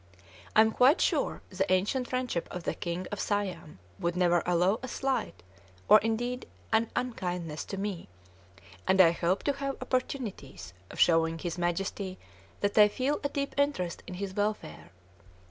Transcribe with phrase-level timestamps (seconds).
[0.55, 4.79] I am quite sure the ancient friendship of the King of Siam would never allow
[4.81, 5.43] a slight,
[5.87, 8.09] or indeed an unkindness, to me;
[8.87, 12.17] and I hope to have opportunities of showing his Majesty
[12.61, 14.89] that I feel a deep interest in his welfare.